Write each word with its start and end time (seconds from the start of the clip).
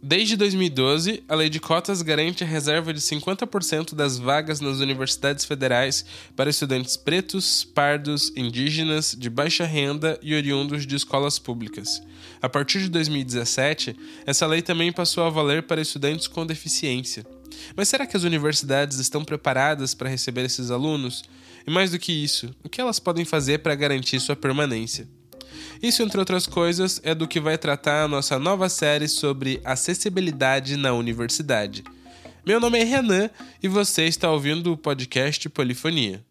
Desde 0.00 0.36
2012, 0.36 1.24
a 1.28 1.34
lei 1.34 1.48
de 1.48 1.58
cotas 1.58 2.02
garante 2.02 2.44
a 2.44 2.46
reserva 2.46 2.94
de 2.94 3.00
50% 3.00 3.96
das 3.96 4.16
vagas 4.16 4.60
nas 4.60 4.78
universidades 4.78 5.44
federais 5.44 6.04
para 6.36 6.50
estudantes 6.50 6.96
pretos, 6.96 7.64
pardos, 7.64 8.32
indígenas, 8.36 9.16
de 9.18 9.28
baixa 9.28 9.64
renda 9.64 10.16
e 10.22 10.36
oriundos 10.36 10.86
de 10.86 10.94
escolas 10.94 11.40
públicas. 11.40 12.00
A 12.40 12.48
partir 12.48 12.78
de 12.78 12.88
2017, 12.90 13.96
essa 14.24 14.46
lei 14.46 14.62
também 14.62 14.92
passou 14.92 15.24
a 15.24 15.30
valer 15.30 15.64
para 15.64 15.80
estudantes 15.80 16.28
com 16.28 16.46
deficiência. 16.46 17.26
Mas 17.74 17.88
será 17.88 18.06
que 18.06 18.16
as 18.16 18.22
universidades 18.22 19.00
estão 19.00 19.24
preparadas 19.24 19.94
para 19.94 20.08
receber 20.08 20.44
esses 20.44 20.70
alunos? 20.70 21.24
E 21.66 21.70
mais 21.72 21.90
do 21.90 21.98
que 21.98 22.12
isso, 22.12 22.54
o 22.62 22.68
que 22.68 22.80
elas 22.80 23.00
podem 23.00 23.24
fazer 23.24 23.58
para 23.58 23.74
garantir 23.74 24.20
sua 24.20 24.36
permanência? 24.36 25.08
Isso, 25.82 26.02
entre 26.02 26.18
outras 26.18 26.46
coisas, 26.46 27.00
é 27.04 27.14
do 27.14 27.28
que 27.28 27.38
vai 27.38 27.56
tratar 27.56 28.04
a 28.04 28.08
nossa 28.08 28.38
nova 28.38 28.68
série 28.68 29.08
sobre 29.08 29.60
acessibilidade 29.64 30.76
na 30.76 30.92
universidade. 30.92 31.84
Meu 32.44 32.58
nome 32.58 32.78
é 32.78 32.84
Renan 32.84 33.30
e 33.62 33.68
você 33.68 34.06
está 34.06 34.30
ouvindo 34.30 34.72
o 34.72 34.76
podcast 34.76 35.48
Polifonia. 35.50 36.24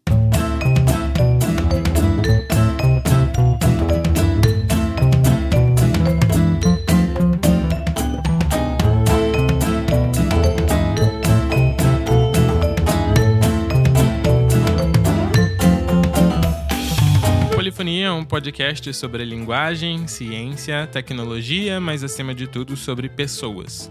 Podcast 18.28 18.92
sobre 18.92 19.24
linguagem, 19.24 20.06
ciência, 20.06 20.86
tecnologia, 20.86 21.80
mas 21.80 22.04
acima 22.04 22.34
de 22.34 22.46
tudo 22.46 22.76
sobre 22.76 23.08
pessoas. 23.08 23.90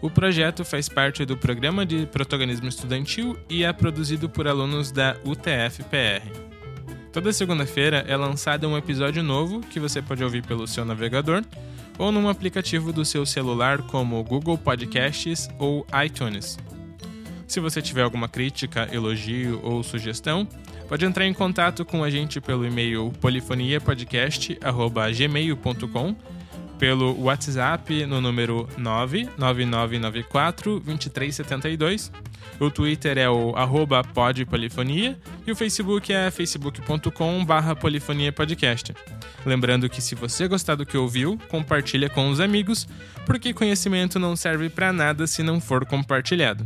O 0.00 0.08
projeto 0.08 0.64
faz 0.64 0.88
parte 0.88 1.24
do 1.24 1.36
programa 1.36 1.84
de 1.84 2.06
protagonismo 2.06 2.68
estudantil 2.68 3.36
e 3.50 3.64
é 3.64 3.72
produzido 3.72 4.28
por 4.28 4.46
alunos 4.46 4.92
da 4.92 5.16
UTF-PR. 5.24 6.22
Toda 7.12 7.32
segunda-feira 7.32 8.04
é 8.06 8.16
lançado 8.16 8.68
um 8.68 8.76
episódio 8.78 9.22
novo 9.22 9.60
que 9.60 9.80
você 9.80 10.00
pode 10.00 10.22
ouvir 10.22 10.44
pelo 10.44 10.66
seu 10.66 10.84
navegador 10.84 11.42
ou 11.98 12.12
num 12.12 12.28
aplicativo 12.28 12.92
do 12.92 13.04
seu 13.04 13.26
celular 13.26 13.82
como 13.82 14.22
Google 14.22 14.56
Podcasts 14.56 15.48
ou 15.58 15.84
iTunes. 16.04 16.58
Se 17.46 17.60
você 17.60 17.82
tiver 17.82 18.02
alguma 18.02 18.28
crítica, 18.28 18.88
elogio 18.92 19.60
ou 19.62 19.82
sugestão, 19.82 20.48
pode 20.88 21.04
entrar 21.04 21.26
em 21.26 21.34
contato 21.34 21.84
com 21.84 22.04
a 22.04 22.10
gente 22.10 22.40
pelo 22.40 22.64
e-mail 22.64 23.12
polifoniapodcast.gmail.com, 23.20 26.16
pelo 26.78 27.20
WhatsApp 27.22 28.06
no 28.06 28.20
número 28.20 28.68
99994 28.76 30.80
2372. 30.80 32.12
O 32.60 32.70
Twitter 32.70 33.18
é 33.18 33.28
o 33.28 33.54
arroba 33.56 34.04
podpolifonia 34.04 35.18
e 35.46 35.52
o 35.52 35.56
Facebook 35.56 36.12
é 36.12 36.30
facebook.com 36.30 37.44
barra 37.44 37.74
polifoniapodcast. 37.74 38.94
Lembrando 39.44 39.88
que 39.88 40.00
se 40.00 40.14
você 40.14 40.48
gostar 40.48 40.76
do 40.76 40.86
que 40.86 40.96
ouviu, 40.96 41.38
compartilha 41.48 42.08
com 42.08 42.30
os 42.30 42.40
amigos, 42.40 42.86
porque 43.26 43.52
conhecimento 43.52 44.18
não 44.18 44.36
serve 44.36 44.68
para 44.68 44.92
nada 44.92 45.26
se 45.26 45.42
não 45.42 45.60
for 45.60 45.84
compartilhado. 45.84 46.64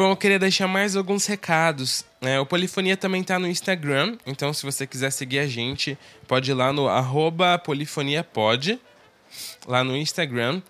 Bom, 0.00 0.12
eu 0.12 0.16
queria 0.16 0.38
deixar 0.38 0.66
mais 0.66 0.96
alguns 0.96 1.26
recados. 1.26 2.06
É, 2.22 2.40
o 2.40 2.46
Polifonia 2.46 2.96
também 2.96 3.20
está 3.20 3.38
no 3.38 3.46
Instagram, 3.46 4.16
então 4.24 4.50
se 4.50 4.64
você 4.64 4.86
quiser 4.86 5.10
seguir 5.10 5.40
a 5.40 5.46
gente, 5.46 5.98
pode 6.26 6.50
ir 6.50 6.54
lá 6.54 6.72
no 6.72 6.86
polifoniapod, 7.62 8.80
lá 9.66 9.84
no 9.84 9.94
Instagram. 9.94 10.62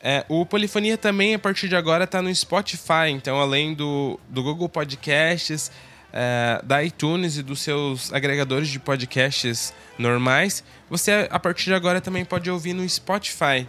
É, 0.00 0.24
o 0.28 0.46
Polifonia 0.46 0.96
também, 0.96 1.34
a 1.34 1.40
partir 1.40 1.68
de 1.68 1.74
agora, 1.74 2.04
está 2.04 2.22
no 2.22 2.32
Spotify, 2.32 3.10
então 3.10 3.40
além 3.40 3.74
do, 3.74 4.16
do 4.28 4.44
Google 4.44 4.68
Podcasts, 4.68 5.72
é, 6.12 6.60
da 6.62 6.80
iTunes 6.84 7.36
e 7.36 7.42
dos 7.42 7.60
seus 7.60 8.12
agregadores 8.12 8.68
de 8.68 8.78
podcasts 8.78 9.74
normais, 9.98 10.62
você 10.88 11.26
a 11.32 11.40
partir 11.40 11.64
de 11.64 11.74
agora 11.74 12.00
também 12.00 12.24
pode 12.24 12.48
ouvir 12.48 12.74
no 12.74 12.88
Spotify. 12.88 13.66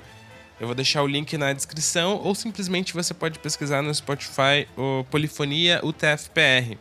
Eu 0.59 0.67
vou 0.67 0.75
deixar 0.75 1.01
o 1.03 1.07
link 1.07 1.37
na 1.37 1.53
descrição 1.53 2.19
ou 2.23 2.35
simplesmente 2.35 2.93
você 2.93 3.13
pode 3.13 3.39
pesquisar 3.39 3.81
no 3.81 3.93
Spotify 3.93 4.67
o 4.75 5.05
Polifonia 5.09 5.79
UTFPR. 5.83 6.77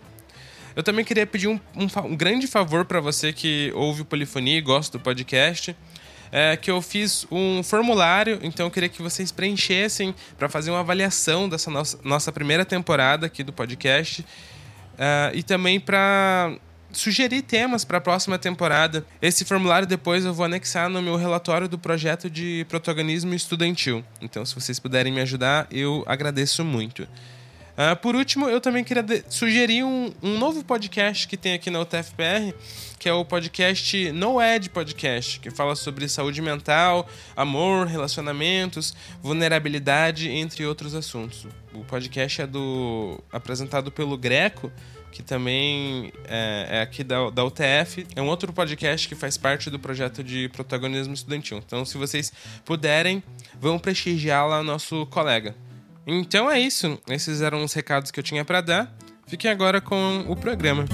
Eu 0.74 0.82
também 0.82 1.04
queria 1.04 1.26
pedir 1.26 1.48
um, 1.48 1.60
um, 1.76 1.86
um 2.04 2.16
grande 2.16 2.46
favor 2.46 2.84
para 2.84 3.00
você 3.00 3.32
que 3.32 3.72
ouve 3.74 4.02
o 4.02 4.04
Polifonia 4.04 4.58
e 4.58 4.60
gosta 4.60 4.98
do 4.98 5.02
podcast. 5.02 5.76
É, 6.30 6.56
que 6.56 6.70
eu 6.70 6.82
fiz 6.82 7.26
um 7.30 7.62
formulário, 7.62 8.38
então 8.42 8.66
eu 8.66 8.70
queria 8.70 8.88
que 8.88 9.00
vocês 9.00 9.32
preenchessem 9.32 10.14
para 10.36 10.46
fazer 10.46 10.70
uma 10.70 10.80
avaliação 10.80 11.48
dessa 11.48 11.70
nossa, 11.70 11.98
nossa 12.04 12.30
primeira 12.30 12.66
temporada 12.66 13.26
aqui 13.26 13.42
do 13.42 13.52
podcast. 13.52 14.20
Uh, 14.20 15.32
e 15.32 15.42
também 15.42 15.80
para 15.80 16.58
sugerir 16.92 17.42
temas 17.42 17.84
para 17.84 17.98
a 17.98 18.00
próxima 18.00 18.38
temporada. 18.38 19.04
Esse 19.20 19.44
formulário 19.44 19.86
depois 19.86 20.24
eu 20.24 20.34
vou 20.34 20.44
anexar 20.44 20.88
no 20.88 21.02
meu 21.02 21.16
relatório 21.16 21.68
do 21.68 21.78
projeto 21.78 22.30
de 22.30 22.66
protagonismo 22.68 23.34
estudantil. 23.34 24.04
Então, 24.20 24.44
se 24.44 24.54
vocês 24.54 24.78
puderem 24.78 25.12
me 25.12 25.20
ajudar, 25.20 25.66
eu 25.70 26.04
agradeço 26.06 26.64
muito. 26.64 27.06
Uh, 27.78 27.94
por 28.02 28.16
último, 28.16 28.48
eu 28.48 28.60
também 28.60 28.82
queria 28.82 29.04
sugerir 29.28 29.84
um, 29.84 30.12
um, 30.20 30.36
novo 30.36 30.64
podcast 30.64 31.28
que 31.28 31.36
tem 31.36 31.54
aqui 31.54 31.70
na 31.70 31.78
UTFPR, 31.78 32.52
que 32.98 33.08
é 33.08 33.12
o 33.12 33.24
podcast 33.24 34.10
No 34.10 34.42
Ed 34.42 34.68
Podcast, 34.70 35.38
que 35.38 35.48
fala 35.48 35.76
sobre 35.76 36.08
saúde 36.08 36.42
mental, 36.42 37.08
amor, 37.36 37.86
relacionamentos, 37.86 38.96
vulnerabilidade, 39.22 40.28
entre 40.28 40.66
outros 40.66 40.92
assuntos. 40.92 41.46
O 41.72 41.84
podcast 41.84 42.42
é 42.42 42.48
do 42.48 43.22
apresentado 43.30 43.92
pelo 43.92 44.18
Greco, 44.18 44.72
que 45.12 45.22
também 45.22 46.12
é, 46.24 46.68
é, 46.70 46.82
aqui 46.82 47.02
da, 47.02 47.30
da 47.30 47.44
UTF. 47.44 48.06
É 48.14 48.22
um 48.22 48.28
outro 48.28 48.52
podcast 48.52 49.08
que 49.08 49.14
faz 49.14 49.36
parte 49.36 49.70
do 49.70 49.78
projeto 49.78 50.22
de 50.22 50.48
protagonismo 50.50 51.14
estudantil. 51.14 51.58
Então, 51.58 51.84
se 51.84 51.96
vocês 51.96 52.32
puderem, 52.64 53.22
vão 53.60 53.78
prestigiar 53.78 54.46
lá 54.46 54.62
nosso 54.62 55.06
colega. 55.06 55.54
Então 56.06 56.50
é 56.50 56.58
isso. 56.58 56.98
Esses 57.08 57.42
eram 57.42 57.62
os 57.62 57.74
recados 57.74 58.10
que 58.10 58.18
eu 58.18 58.24
tinha 58.24 58.44
para 58.44 58.60
dar. 58.60 58.98
Fiquem 59.26 59.50
agora 59.50 59.80
com 59.80 60.24
o 60.26 60.34
programa. 60.34 60.86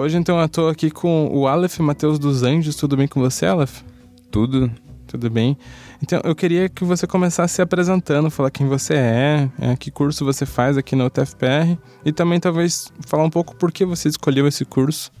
Hoje, 0.00 0.16
então, 0.16 0.40
eu 0.40 0.48
tô 0.48 0.66
aqui 0.68 0.90
com 0.90 1.28
o 1.30 1.46
Aleph 1.46 1.78
Matheus 1.80 2.18
dos 2.18 2.42
Anjos. 2.42 2.74
Tudo 2.74 2.96
bem 2.96 3.06
com 3.06 3.20
você, 3.20 3.44
Aleph? 3.44 3.82
Tudo. 4.30 4.72
Tudo 5.06 5.28
bem. 5.28 5.58
Então, 6.02 6.22
eu 6.24 6.34
queria 6.34 6.70
que 6.70 6.84
você 6.84 7.06
começasse 7.06 7.56
se 7.56 7.60
apresentando, 7.60 8.30
falar 8.30 8.50
quem 8.50 8.66
você 8.66 8.94
é, 8.94 9.50
é, 9.60 9.76
que 9.76 9.90
curso 9.90 10.24
você 10.24 10.46
faz 10.46 10.78
aqui 10.78 10.96
na 10.96 11.04
UTFPR 11.04 11.76
e 12.02 12.12
também 12.12 12.40
talvez 12.40 12.90
falar 13.00 13.24
um 13.24 13.28
pouco 13.28 13.54
por 13.54 13.70
que 13.70 13.84
você 13.84 14.08
escolheu 14.08 14.48
esse 14.48 14.64
curso. 14.64 15.12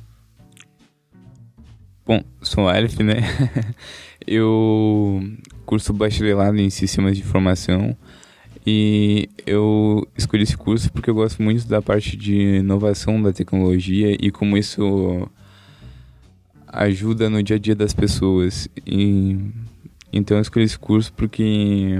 Bom, 2.06 2.22
sou 2.40 2.64
o 2.64 2.68
Aleph, 2.68 3.00
né? 3.00 3.16
eu 4.26 5.20
curso 5.66 5.92
bacharelado 5.92 6.56
em 6.56 6.70
sistemas 6.70 7.18
de 7.18 7.22
informação 7.22 7.94
e 8.66 9.28
eu 9.46 10.06
escolhi 10.16 10.42
esse 10.42 10.56
curso 10.56 10.92
porque 10.92 11.08
eu 11.08 11.14
gosto 11.14 11.42
muito 11.42 11.66
da 11.66 11.80
parte 11.80 12.16
de 12.16 12.58
inovação 12.58 13.20
da 13.22 13.32
tecnologia 13.32 14.16
e 14.20 14.30
como 14.30 14.56
isso 14.56 15.28
ajuda 16.66 17.28
no 17.30 17.42
dia 17.42 17.56
a 17.56 17.58
dia 17.58 17.74
das 17.74 17.92
pessoas. 17.92 18.68
E, 18.86 19.38
então 20.12 20.36
eu 20.36 20.42
escolhi 20.42 20.64
esse 20.64 20.78
curso 20.78 21.12
porque 21.12 21.96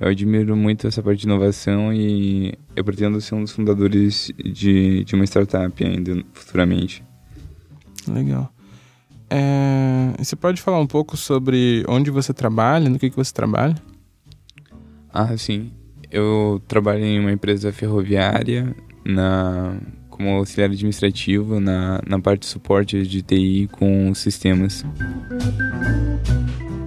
eu 0.00 0.08
admiro 0.08 0.56
muito 0.56 0.86
essa 0.86 1.02
parte 1.02 1.20
de 1.20 1.26
inovação 1.26 1.92
e 1.92 2.54
eu 2.74 2.82
pretendo 2.82 3.20
ser 3.20 3.34
um 3.34 3.42
dos 3.42 3.52
fundadores 3.52 4.32
de, 4.42 5.04
de 5.04 5.14
uma 5.14 5.24
startup 5.24 5.84
ainda 5.84 6.24
futuramente. 6.32 7.04
Legal. 8.08 8.50
É, 9.28 10.12
você 10.18 10.34
pode 10.34 10.60
falar 10.60 10.80
um 10.80 10.86
pouco 10.86 11.16
sobre 11.16 11.84
onde 11.86 12.10
você 12.10 12.32
trabalha, 12.32 12.88
no 12.88 12.98
que, 12.98 13.10
que 13.10 13.16
você 13.16 13.32
trabalha? 13.32 13.76
Ah, 15.12 15.36
sim. 15.36 15.72
eu 16.10 16.62
trabalho 16.66 17.04
em 17.04 17.18
uma 17.18 17.32
empresa 17.32 17.72
ferroviária 17.72 18.74
na 19.04 19.76
como 20.08 20.28
auxiliar 20.36 20.68
administrativo 20.68 21.58
na, 21.60 22.00
na 22.06 22.20
parte 22.20 22.40
de 22.40 22.46
suporte 22.46 23.02
de 23.06 23.22
TI 23.22 23.70
com 23.72 24.12
sistemas. 24.14 24.84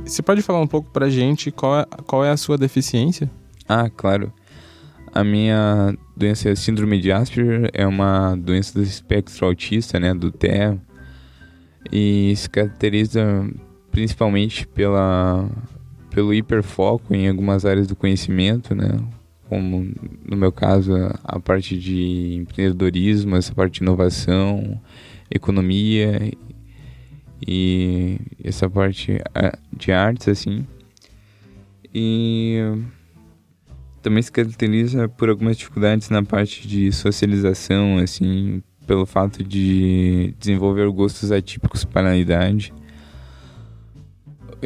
Você 0.06 0.22
pode 0.22 0.44
falar 0.44 0.62
um 0.62 0.68
pouco 0.68 0.92
pra 0.92 1.10
gente 1.10 1.50
qual 1.50 1.80
é, 1.80 1.86
qual 2.06 2.24
é 2.24 2.30
a 2.30 2.38
sua 2.38 2.58
deficiência? 2.58 3.30
Ah, 3.68 3.90
claro. 3.90 4.32
A 5.12 5.24
minha 5.24 5.96
doença 6.16 6.50
é 6.50 6.56
síndrome 6.56 7.00
de 7.00 7.12
Asperger, 7.12 7.72
é 7.74 7.88
uma 7.88 8.36
doença 8.36 8.74
do 8.78 8.84
espectro 8.84 9.46
autista, 9.48 10.00
né, 10.00 10.14
do 10.14 10.32
TEA, 10.32 10.80
e 11.92 12.34
se 12.36 12.50
caracteriza 12.50 13.48
principalmente 13.92 14.68
pela 14.68 15.50
pelo 16.14 16.34
hiperfoco 16.34 17.14
em 17.14 17.28
algumas 17.28 17.66
áreas 17.66 17.88
do 17.88 17.96
conhecimento, 17.96 18.76
né, 18.76 19.00
como 19.50 19.92
no 20.26 20.38
meu 20.38 20.52
caso 20.52 20.94
a 21.24 21.40
parte 21.40 21.78
de 21.78 22.36
empreendedorismo, 22.36 23.36
essa 23.36 23.54
parte 23.54 23.80
de 23.80 23.84
inovação, 23.84 24.80
economia 25.30 26.32
e 27.46 28.18
essa 28.44 28.70
parte 28.70 29.20
de 29.76 29.92
artes 29.92 30.28
assim. 30.28 30.66
E 31.94 32.60
também 34.02 34.22
se 34.22 34.32
caracteriza 34.32 35.08
por 35.08 35.30
algumas 35.30 35.58
dificuldades 35.58 36.10
na 36.10 36.24
parte 36.24 36.68
de 36.68 36.92
socialização, 36.92 37.98
assim, 37.98 38.62
pelo 38.86 39.06
fato 39.06 39.44
de 39.44 40.34
desenvolver 40.40 40.90
gostos 40.90 41.32
atípicos 41.32 41.86
para 41.86 42.10
a 42.10 42.18
idade. 42.18 42.74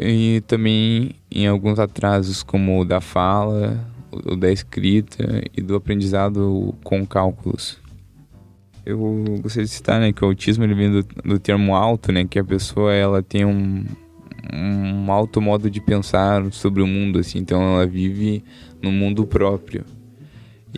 E 0.00 0.42
também 0.46 1.12
em 1.30 1.46
alguns 1.46 1.78
atrasos, 1.78 2.42
como 2.42 2.80
o 2.80 2.84
da 2.84 3.00
fala, 3.00 3.78
o 4.10 4.36
da 4.36 4.50
escrita 4.50 5.42
e 5.56 5.60
do 5.60 5.74
aprendizado 5.74 6.74
com 6.82 7.06
cálculos. 7.06 7.78
Eu 8.84 8.98
gostaria 9.42 9.66
de 9.66 9.70
citar 9.70 10.00
né, 10.00 10.12
que 10.12 10.24
o 10.24 10.28
autismo 10.28 10.64
ele 10.64 10.74
vem 10.74 10.90
do, 10.90 11.02
do 11.02 11.38
termo 11.38 11.74
alto, 11.74 12.10
né, 12.10 12.24
que 12.24 12.38
a 12.38 12.44
pessoa 12.44 12.92
ela 12.94 13.22
tem 13.22 13.44
um, 13.44 13.84
um 14.52 15.12
alto 15.12 15.42
modo 15.42 15.70
de 15.70 15.80
pensar 15.80 16.50
sobre 16.52 16.82
o 16.82 16.86
mundo, 16.86 17.18
assim, 17.18 17.38
então 17.38 17.60
ela 17.60 17.86
vive 17.86 18.42
no 18.80 18.90
mundo 18.90 19.26
próprio. 19.26 19.84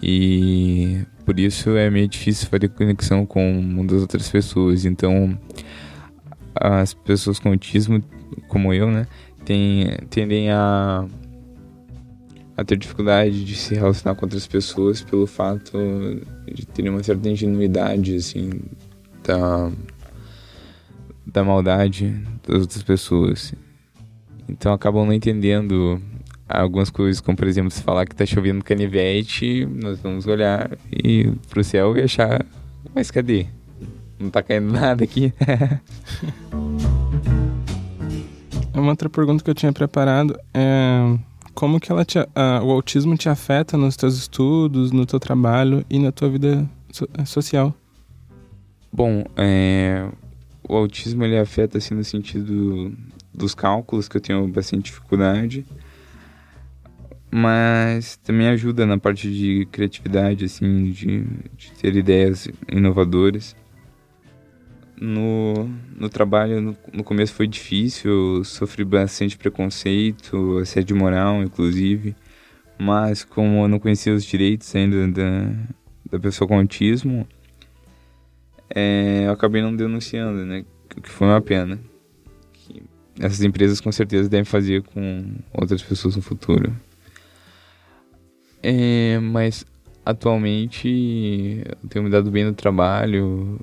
E 0.02 1.04
por 1.24 1.38
isso 1.38 1.76
é 1.76 1.88
meio 1.90 2.08
difícil 2.08 2.48
fazer 2.48 2.68
conexão 2.70 3.24
com 3.24 3.58
o 3.58 3.62
mundo 3.62 3.94
das 3.94 4.02
outras 4.02 4.28
pessoas. 4.28 4.84
Então, 4.84 5.38
as 6.54 6.94
pessoas 6.94 7.38
com 7.38 7.50
autismo, 7.50 8.02
como 8.48 8.72
eu, 8.72 8.90
né, 8.90 9.06
tem, 9.44 9.86
tendem 10.08 10.50
a, 10.50 11.06
a 12.56 12.64
ter 12.64 12.76
dificuldade 12.76 13.44
de 13.44 13.54
se 13.56 13.74
relacionar 13.74 14.14
com 14.14 14.26
outras 14.26 14.46
pessoas 14.46 15.02
pelo 15.02 15.26
fato 15.26 15.78
de 16.52 16.66
terem 16.66 16.90
uma 16.90 17.02
certa 17.02 17.28
ingenuidade, 17.28 18.16
assim, 18.16 18.50
da, 19.24 19.70
da 21.26 21.44
maldade 21.44 22.10
das 22.46 22.60
outras 22.60 22.82
pessoas. 22.82 23.54
Então 24.48 24.72
acabam 24.72 25.06
não 25.06 25.12
entendendo 25.12 26.00
algumas 26.48 26.90
coisas, 26.90 27.20
como 27.20 27.36
por 27.36 27.46
exemplo, 27.46 27.70
se 27.70 27.82
falar 27.82 28.06
que 28.06 28.14
tá 28.14 28.26
chovendo 28.26 28.64
canivete, 28.64 29.66
nós 29.66 30.00
vamos 30.00 30.26
olhar 30.26 30.76
e 30.92 31.32
pro 31.48 31.62
céu 31.62 31.96
e 31.96 32.02
achar, 32.02 32.44
mas 32.94 33.10
cadê? 33.10 33.46
Não 34.18 34.28
tá 34.28 34.42
caindo 34.42 34.72
nada 34.72 35.04
aqui. 35.04 35.32
Uma 38.80 38.92
outra 38.92 39.10
pergunta 39.10 39.44
que 39.44 39.50
eu 39.50 39.54
tinha 39.54 39.72
preparado 39.72 40.38
é 40.54 41.18
como 41.54 41.78
que 41.78 41.92
ela 41.92 42.04
te, 42.04 42.18
o 42.18 42.70
autismo 42.70 43.16
te 43.16 43.28
afeta 43.28 43.76
nos 43.76 43.96
teus 43.96 44.16
estudos, 44.16 44.92
no 44.92 45.04
teu 45.04 45.20
trabalho 45.20 45.84
e 45.90 45.98
na 45.98 46.10
tua 46.10 46.30
vida 46.30 46.68
so 46.90 47.06
social? 47.26 47.74
Bom, 48.92 49.24
é, 49.36 50.08
o 50.66 50.74
autismo 50.74 51.24
ele 51.24 51.38
afeta 51.38 51.78
assim 51.78 51.94
no 51.94 52.02
sentido 52.02 52.92
dos 53.34 53.54
cálculos 53.54 54.08
que 54.08 54.16
eu 54.16 54.20
tenho 54.20 54.48
bastante 54.48 54.84
dificuldade 54.84 55.66
mas 57.30 58.16
também 58.16 58.48
ajuda 58.48 58.84
na 58.84 58.98
parte 58.98 59.30
de 59.30 59.66
criatividade, 59.70 60.44
assim, 60.44 60.90
de, 60.90 61.24
de 61.56 61.70
ter 61.80 61.94
ideias 61.94 62.48
inovadoras. 62.70 63.54
No, 65.00 65.66
no 65.96 66.10
trabalho, 66.10 66.60
no, 66.60 66.76
no 66.92 67.02
começo 67.02 67.32
foi 67.32 67.46
difícil, 67.46 68.44
sofri 68.44 68.84
bastante 68.84 69.38
preconceito, 69.38 70.58
assédio 70.58 70.94
moral, 70.94 71.42
inclusive. 71.42 72.14
Mas 72.78 73.24
como 73.24 73.64
eu 73.64 73.68
não 73.68 73.78
conhecia 73.78 74.12
os 74.14 74.24
direitos 74.24 74.74
ainda 74.76 75.08
da, 75.08 75.52
da 76.10 76.20
pessoa 76.20 76.46
com 76.46 76.58
autismo, 76.58 77.26
é, 78.74 79.24
eu 79.26 79.32
acabei 79.32 79.62
não 79.62 79.74
denunciando, 79.74 80.44
né? 80.44 80.64
O 80.96 81.00
que 81.00 81.08
foi 81.08 81.28
uma 81.28 81.40
pena. 81.40 81.78
Que 82.52 82.82
essas 83.18 83.42
empresas 83.42 83.80
com 83.80 83.90
certeza 83.90 84.28
devem 84.28 84.44
fazer 84.44 84.82
com 84.82 85.34
outras 85.52 85.82
pessoas 85.82 86.14
no 86.14 86.22
futuro. 86.22 86.76
É, 88.62 89.18
mas 89.18 89.64
atualmente 90.04 91.62
eu 91.82 91.88
tenho 91.88 92.04
me 92.04 92.10
dado 92.10 92.30
bem 92.30 92.44
no 92.44 92.52
trabalho. 92.52 93.58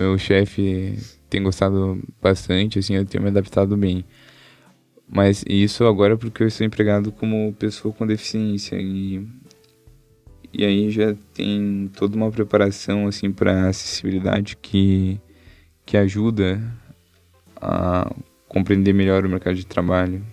Meu 0.00 0.18
chefe 0.18 0.96
tem 1.28 1.42
gostado 1.42 2.02
bastante, 2.20 2.78
assim, 2.78 2.94
eu 2.96 3.04
tenho 3.04 3.22
me 3.22 3.30
adaptado 3.30 3.76
bem. 3.76 4.04
Mas 5.08 5.44
isso 5.48 5.84
agora 5.84 6.16
porque 6.16 6.42
eu 6.42 6.48
estou 6.48 6.66
empregado 6.66 7.12
como 7.12 7.52
pessoa 7.54 7.92
com 7.92 8.06
deficiência 8.06 8.76
e 8.76 9.26
e 10.52 10.64
aí 10.64 10.90
já 10.90 11.14
tem 11.32 11.90
toda 11.96 12.16
uma 12.16 12.30
preparação 12.30 13.06
assim 13.06 13.30
para 13.30 13.68
acessibilidade 13.68 14.56
que 14.56 15.20
que 15.86 15.96
ajuda 15.96 16.60
a 17.56 18.12
compreender 18.48 18.92
melhor 18.92 19.24
o 19.24 19.28
mercado 19.28 19.56
de 19.56 19.66
trabalho. 19.66 20.24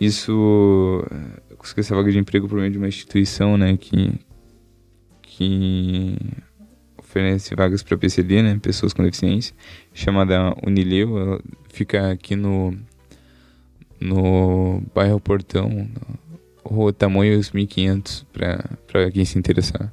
Isso, 0.00 1.04
eu 1.50 1.56
consegui 1.56 1.80
essa 1.80 1.94
vaga 1.94 2.10
de 2.10 2.18
emprego 2.18 2.48
por 2.48 2.58
meio 2.58 2.70
de 2.70 2.78
uma 2.78 2.88
instituição, 2.88 3.56
né, 3.56 3.76
que, 3.76 4.12
que 5.22 6.16
oferece 7.14 7.54
vagas 7.54 7.82
para 7.82 7.96
PCD, 7.96 8.42
né, 8.42 8.58
pessoas 8.60 8.92
com 8.92 9.04
deficiência, 9.04 9.54
chamada 9.92 10.52
Unileu, 10.66 11.16
ela 11.16 11.40
fica 11.72 12.10
aqui 12.10 12.34
no, 12.34 12.76
no 14.00 14.82
bairro 14.92 15.20
Portão, 15.20 15.88
Rua 16.64 16.92
Tamanhos 16.92 17.52
1500, 17.52 18.26
para 18.32 19.10
quem 19.12 19.24
se 19.24 19.38
interessar. 19.38 19.92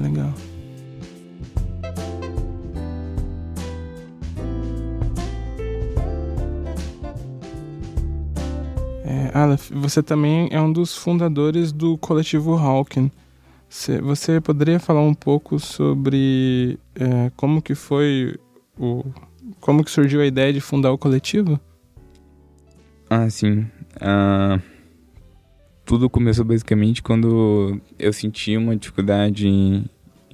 Legal. 0.00 0.32
É, 9.04 9.30
Aleph, 9.34 9.70
você 9.72 10.02
também 10.02 10.48
é 10.50 10.60
um 10.60 10.72
dos 10.72 10.96
fundadores 10.96 11.70
do 11.70 11.98
coletivo 11.98 12.56
Hawking. 12.56 13.10
Você 13.70 14.40
poderia 14.40 14.80
falar 14.80 15.00
um 15.02 15.14
pouco 15.14 15.60
sobre 15.60 16.76
é, 16.96 17.30
como 17.36 17.62
que 17.62 17.76
foi 17.76 18.36
o 18.76 19.04
como 19.60 19.84
que 19.84 19.90
surgiu 19.90 20.20
a 20.20 20.26
ideia 20.26 20.52
de 20.52 20.60
fundar 20.60 20.90
o 20.90 20.98
coletivo? 20.98 21.58
Ah, 23.08 23.30
sim. 23.30 23.60
Uh, 23.96 24.60
tudo 25.84 26.10
começou 26.10 26.44
basicamente 26.44 27.00
quando 27.00 27.80
eu 27.96 28.12
senti 28.12 28.56
uma 28.56 28.74
dificuldade 28.74 29.46
em, 29.46 29.84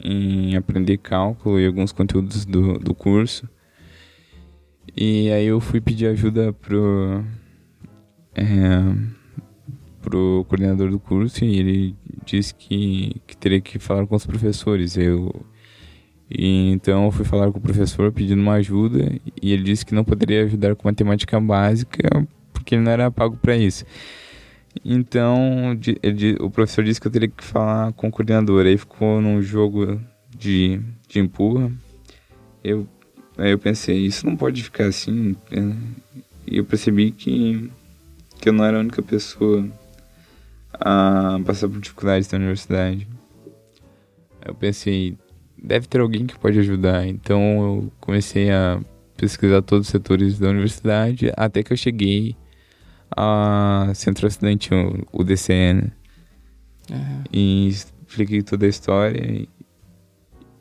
em 0.03 0.57
aprender 0.57 0.97
cálculo 0.97 1.61
e 1.61 1.67
alguns 1.67 1.93
conteúdos 1.93 2.47
do, 2.47 2.79
do 2.79 2.95
curso. 2.95 3.47
E 4.97 5.31
aí 5.31 5.45
eu 5.45 5.61
fui 5.61 5.79
pedir 5.79 6.07
ajuda 6.07 6.55
pro 6.55 7.23
é, 8.35 8.45
pro 10.07 10.47
coordenador 10.49 10.89
do 10.89 11.01
curso 11.01 11.45
e 11.45 11.59
ele 11.59 11.97
disse 12.25 12.55
que, 12.55 13.21
que 13.27 13.37
teria 13.37 13.61
que 13.61 13.77
falar 13.77 14.07
com 14.07 14.15
os 14.15 14.25
professores. 14.25 14.97
Eu 14.97 15.35
e 16.31 16.71
então 16.71 17.07
eu 17.07 17.11
fui 17.11 17.25
falar 17.25 17.51
com 17.51 17.59
o 17.59 17.61
professor 17.61 18.13
pedindo 18.13 18.41
uma 18.41 18.55
ajuda 18.55 19.13
e 19.43 19.53
ele 19.53 19.65
disse 19.65 19.85
que 19.85 19.95
não 19.95 20.05
poderia 20.05 20.45
ajudar 20.45 20.77
com 20.77 20.87
matemática 20.87 21.41
básica 21.41 22.09
porque 22.53 22.77
ele 22.77 22.83
não 22.83 22.93
era 22.93 23.11
pago 23.11 23.37
para 23.37 23.57
isso. 23.57 23.85
Então 24.85 25.77
ele, 26.01 26.37
o 26.39 26.51
professor 26.51 26.85
disse 26.85 27.01
que 27.01 27.09
eu 27.09 27.13
teria 27.13 27.29
que 27.29 27.43
falar 27.43 27.93
com 27.95 28.07
o 28.07 28.11
coordenador. 28.11 28.65
Aí 28.65 28.79
ficou 28.79 29.21
num 29.21 29.43
jogo 29.43 30.01
de, 30.31 30.81
de 31.09 31.19
empurra. 31.19 31.73
Eu, 32.63 32.87
aí 33.37 33.51
eu 33.51 33.59
pensei, 33.59 34.07
isso 34.07 34.25
não 34.25 34.37
pode 34.37 34.63
ficar 34.63 34.87
assim. 34.87 35.35
Né? 35.51 35.77
E 36.47 36.59
eu 36.59 36.65
percebi 36.65 37.11
que 37.11 37.71
que 38.41 38.49
eu 38.49 38.53
não 38.53 38.65
era 38.65 38.77
a 38.77 38.81
única 38.81 39.03
pessoa 39.03 39.67
a 40.81 41.39
passar 41.45 41.69
por 41.69 41.81
dificuldades 41.81 42.31
na 42.31 42.39
universidade. 42.39 43.09
Eu 44.45 44.55
pensei, 44.55 45.17
deve 45.63 45.87
ter 45.87 46.01
alguém 46.01 46.27
que 46.27 46.39
pode 46.39 46.59
ajudar. 46.59 47.07
Então 47.07 47.41
eu 47.41 47.93
comecei 48.01 48.51
a 48.51 48.81
pesquisar 49.17 49.63
todos 49.63 49.87
os 49.87 49.91
setores 49.91 50.39
da 50.39 50.51
universidade 50.51 51.33
até 51.37 51.63
que 51.63 51.73
eu 51.73 51.77
cheguei 51.77 52.37
a 53.17 53.91
Centro 53.95 54.27
Estudantil, 54.27 55.07
o 55.13 55.25
DCN. 55.25 55.93
Uhum. 56.91 57.25
E 57.33 57.69
expliquei 57.69 58.43
toda 58.43 58.67
a 58.67 58.69
história 58.69 59.21
e, 59.21 59.49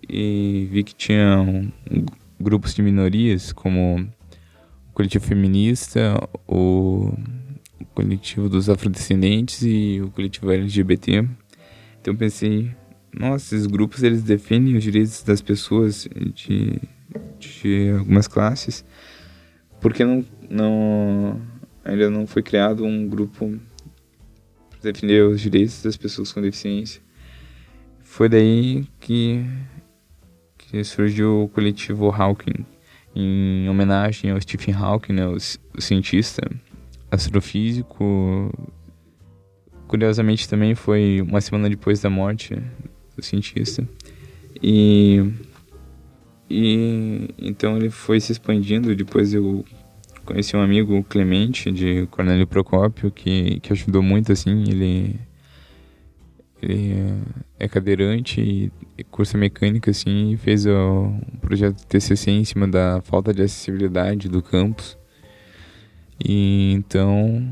e 0.10 0.68
vi 0.72 0.84
que 0.84 0.96
tinha 0.96 1.40
um, 1.40 1.72
um, 1.92 2.06
grupos 2.40 2.74
de 2.74 2.82
minorias, 2.82 3.54
como 3.54 4.00
o 4.00 4.94
coletivo 4.94 5.26
feminista, 5.26 6.16
o, 6.48 7.14
o 7.14 7.14
coletivo 7.96 8.50
dos 8.50 8.70
afrodescendentes 8.70 9.64
e 9.64 10.02
o 10.04 10.12
coletivo 10.12 10.52
LGBT. 10.52 11.28
Então 12.02 12.16
pensei, 12.16 12.70
nossa, 13.12 13.56
esses 13.56 13.66
grupos 13.66 14.04
eles 14.04 14.22
defendem 14.22 14.76
os 14.76 14.84
direitos 14.84 15.24
das 15.24 15.42
pessoas 15.42 16.08
de, 16.36 16.80
de 17.40 17.92
algumas 17.98 18.28
classes, 18.28 18.86
porque 19.80 20.04
não, 20.04 20.24
não 20.50 21.42
ainda 21.84 22.10
não 22.10 22.28
foi 22.28 22.44
criado 22.44 22.84
um 22.84 23.08
grupo 23.08 23.58
para 24.70 24.92
defender 24.92 25.24
os 25.24 25.40
direitos 25.40 25.82
das 25.82 25.96
pessoas 25.96 26.32
com 26.32 26.42
deficiência. 26.42 27.02
Foi 28.04 28.30
daí 28.30 28.86
que, 29.00 29.44
que 30.58 30.84
surgiu 30.84 31.44
o 31.44 31.50
coletivo 31.50 32.10
Hawking, 32.12 32.66
em 33.16 33.70
homenagem 33.70 34.32
ao 34.32 34.42
Stephen 34.42 34.76
Hawking, 34.76 35.14
né, 35.14 35.26
o, 35.26 35.38
o 35.38 35.82
cientista 35.82 36.42
astrofísico. 37.16 38.52
Curiosamente 39.88 40.48
também 40.48 40.76
foi 40.76 41.22
uma 41.22 41.42
semana 41.42 41.70
depois 41.70 42.02
da 42.02 42.10
morte 42.10 42.56
do 43.16 43.24
cientista. 43.24 43.88
E, 44.62 45.32
e 46.50 47.30
então 47.38 47.78
ele 47.78 47.90
foi 47.90 48.20
se 48.20 48.32
expandindo. 48.32 48.96
Depois 48.96 49.34
eu 49.34 49.64
conheci 50.26 50.56
um 50.56 50.62
amigo, 50.62 51.04
Clemente, 51.04 51.72
de 51.72 52.08
Cornélio 52.08 52.48
Procópio, 52.48 53.12
que, 53.12 53.60
que 53.60 53.72
ajudou 53.72 54.02
muito, 54.02 54.32
assim, 54.32 54.64
ele, 54.64 55.20
ele 56.62 56.96
é 57.60 57.68
cadeirante 57.68 58.72
e 58.98 59.04
cursa 59.04 59.38
mecânica, 59.38 59.92
assim, 59.92 60.32
e 60.32 60.38
fez 60.38 60.66
o, 60.66 60.72
um 60.72 61.38
projeto 61.40 61.86
TCC 61.86 62.32
em 62.32 62.44
cima 62.44 62.68
da 62.68 63.02
falta 63.04 63.34
de 63.34 63.44
acessibilidade 63.44 64.28
do 64.28 64.42
campus. 64.42 64.98
E 66.24 66.72
então 66.74 67.46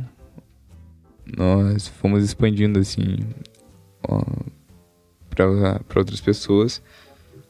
nós 1.38 1.88
fomos 1.88 2.24
expandindo, 2.24 2.80
assim, 2.80 3.18
para 5.30 5.48
outras 5.96 6.22
pessoas. 6.22 6.82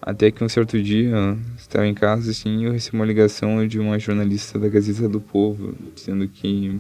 Até 0.02 0.32
que 0.32 0.44
um 0.44 0.50
certo 0.50 0.82
dia, 0.82 1.38
estava 1.58 1.88
em 1.88 1.94
casa 1.94 2.32
assim, 2.32 2.66
eu 2.66 2.74
recebi 2.74 2.98
uma 2.98 3.06
ligação 3.06 3.66
de 3.66 3.80
uma 3.80 3.98
jornalista 3.98 4.60
da 4.60 4.68
Gazeta 4.68 5.08
do 5.08 5.22
Povo, 5.22 5.74
dizendo 5.96 6.28
que 6.28 6.78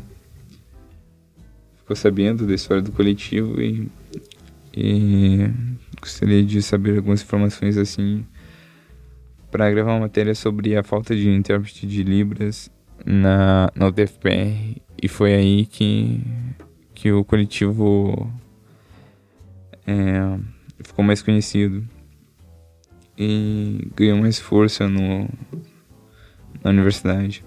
ficou 1.77 1.95
sabendo 1.95 2.45
da 2.45 2.53
história 2.53 2.83
do 2.83 2.91
coletivo 2.91 3.61
e, 3.61 3.89
e 4.75 5.49
gostaria 6.01 6.43
de 6.43 6.61
saber 6.61 6.97
algumas 6.97 7.21
informações 7.21 7.77
assim 7.77 8.25
para 9.49 9.71
gravar 9.71 9.93
uma 9.93 10.01
matéria 10.01 10.35
sobre 10.35 10.75
a 10.75 10.83
falta 10.83 11.15
de 11.15 11.29
intérprete 11.29 11.87
de 11.87 12.03
Libras 12.03 12.69
na, 13.05 13.71
na 13.75 13.87
UTFPR. 13.87 14.81
E 15.01 15.07
foi 15.07 15.33
aí 15.33 15.65
que, 15.65 16.21
que 16.93 17.11
o 17.11 17.23
coletivo 17.23 18.31
é, 19.85 20.39
ficou 20.83 21.03
mais 21.03 21.21
conhecido 21.21 21.87
e 23.17 23.87
ganhou 23.95 24.17
mais 24.17 24.39
força 24.39 24.87
no, 24.87 25.29
na 26.63 26.69
universidade. 26.69 27.43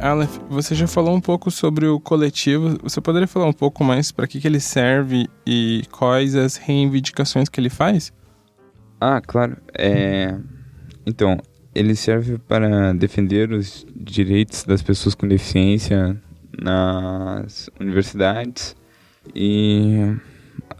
Aleph, 0.00 0.38
você 0.48 0.76
já 0.76 0.86
falou 0.86 1.14
um 1.14 1.20
pouco 1.20 1.50
sobre 1.50 1.86
o 1.86 1.98
coletivo. 1.98 2.78
Você 2.84 3.00
poderia 3.00 3.26
falar 3.26 3.46
um 3.46 3.52
pouco 3.52 3.82
mais 3.82 4.12
para 4.12 4.28
que, 4.28 4.40
que 4.40 4.46
ele 4.46 4.60
serve 4.60 5.28
e 5.44 5.82
quais 5.90 6.36
as 6.36 6.56
reivindicações 6.56 7.48
que 7.48 7.58
ele 7.58 7.68
faz? 7.68 8.12
Ah, 9.00 9.20
claro. 9.20 9.56
É... 9.76 10.36
Então, 11.04 11.38
ele 11.74 11.96
serve 11.96 12.38
para 12.38 12.92
defender 12.92 13.52
os 13.52 13.84
direitos 13.94 14.62
das 14.62 14.82
pessoas 14.82 15.16
com 15.16 15.26
deficiência 15.26 16.16
nas 16.56 17.68
universidades 17.80 18.76
e 19.34 20.16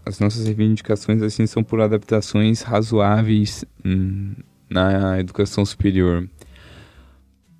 as 0.05 0.19
nossas 0.19 0.45
reivindicações 0.45 1.21
assim 1.21 1.45
são 1.45 1.63
por 1.63 1.81
adaptações 1.81 2.61
razoáveis 2.61 3.65
hum, 3.85 4.33
na 4.69 5.19
educação 5.19 5.65
superior. 5.65 6.27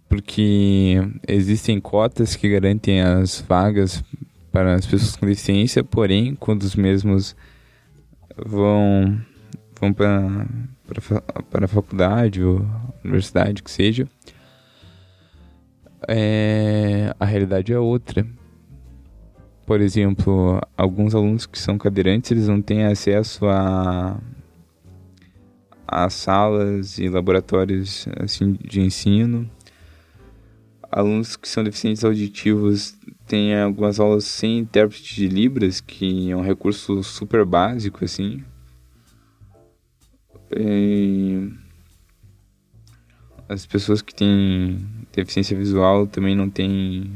Porque 0.09 0.95
existem 1.27 1.79
cotas 1.79 2.35
que 2.35 2.49
garantem 2.49 2.99
as 2.99 3.39
vagas 3.47 4.03
para 4.51 4.75
as 4.75 4.85
pessoas 4.85 5.15
com 5.15 5.27
deficiência, 5.27 5.83
porém, 5.83 6.35
quando 6.35 6.63
os 6.63 6.75
mesmos 6.75 7.35
vão 8.35 9.21
vão 9.79 9.93
para 9.93 11.65
a 11.65 11.67
faculdade 11.67 12.43
ou 12.43 12.65
universidade, 13.03 13.63
que 13.63 13.71
seja, 13.71 14.07
é, 16.07 17.13
a 17.19 17.25
realidade 17.25 17.71
é 17.71 17.79
outra. 17.79 18.25
Por 19.65 19.81
exemplo, 19.81 20.59
alguns 20.75 21.13
alunos 21.13 21.45
que 21.45 21.59
são 21.59 21.77
cadeirantes, 21.77 22.31
eles 22.31 22.47
não 22.47 22.61
têm 22.61 22.85
acesso 22.85 23.45
a, 23.45 24.19
a 25.87 26.09
salas 26.09 26.97
e 26.97 27.07
laboratórios 27.07 28.07
assim, 28.19 28.53
de 28.53 28.81
ensino. 28.81 29.49
Alunos 30.91 31.35
que 31.35 31.47
são 31.47 31.63
deficientes 31.63 32.03
auditivos 32.03 32.97
têm 33.27 33.55
algumas 33.59 33.99
aulas 33.99 34.25
sem 34.25 34.59
intérprete 34.59 35.15
de 35.15 35.27
Libras, 35.27 35.79
que 35.79 36.31
é 36.31 36.35
um 36.35 36.41
recurso 36.41 37.03
super 37.03 37.45
básico, 37.45 38.03
assim, 38.03 38.43
é, 40.51 41.47
as 43.47 43.65
pessoas 43.65 44.01
que 44.01 44.13
têm 44.13 44.85
deficiência 45.13 45.57
visual 45.57 46.07
também 46.07 46.35
não 46.35 46.49
tem 46.49 47.11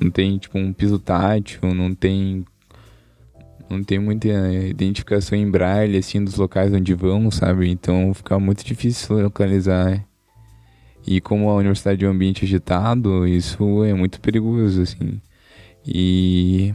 não 0.00 0.10
tem 0.10 0.38
tipo 0.38 0.58
um 0.58 0.72
piso 0.72 0.98
tátil, 0.98 1.74
não 1.74 1.94
tem 1.94 2.44
não 3.68 3.82
tem 3.82 3.98
muita 3.98 4.28
identificação 4.28 5.36
em 5.36 5.50
braille 5.50 5.96
assim 5.98 6.22
dos 6.22 6.36
locais 6.36 6.72
onde 6.72 6.94
vão, 6.94 7.30
sabe? 7.30 7.68
Então 7.68 8.14
fica 8.14 8.38
muito 8.38 8.64
difícil 8.64 9.20
localizar. 9.22 10.04
E 11.06 11.20
como 11.20 11.48
a 11.48 11.54
universidade 11.54 12.04
é 12.04 12.08
um 12.08 12.10
ambiente 12.10 12.44
agitado, 12.44 13.26
isso 13.26 13.84
é 13.84 13.94
muito 13.94 14.20
perigoso 14.20 14.82
assim. 14.82 15.20
E 15.86 16.74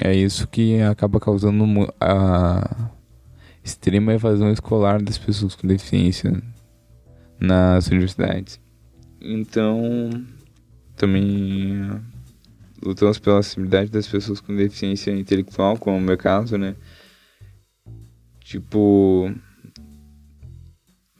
é 0.00 0.14
isso 0.14 0.46
que 0.46 0.80
acaba 0.80 1.18
causando 1.18 1.64
a 2.00 2.90
extrema 3.64 4.14
evasão 4.14 4.52
escolar 4.52 5.02
das 5.02 5.18
pessoas 5.18 5.54
com 5.54 5.66
deficiência 5.66 6.40
nas 7.40 7.88
universidades. 7.88 8.60
Então, 9.20 10.10
também 10.96 11.90
lutamos 12.84 13.18
pela 13.18 13.40
acessibilidade 13.40 13.90
das 13.90 14.06
pessoas 14.06 14.40
com 14.40 14.54
deficiência 14.54 15.10
intelectual, 15.10 15.76
como 15.76 15.96
é 15.96 16.00
o 16.00 16.02
meu 16.02 16.16
caso, 16.16 16.56
né? 16.56 16.76
Tipo, 18.40 19.32